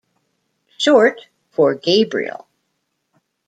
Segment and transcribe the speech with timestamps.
[0.79, 2.47] Short for Gabriel.